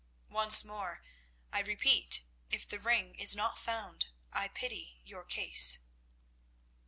Once 0.31 0.63
more, 0.63 1.03
I 1.53 1.59
repeat, 1.59 2.23
if 2.49 2.67
the 2.67 2.79
ring 2.79 3.13
is 3.19 3.35
not 3.35 3.59
found, 3.59 4.07
I 4.33 4.47
pity 4.47 4.99
your 5.05 5.23
case." 5.23 5.77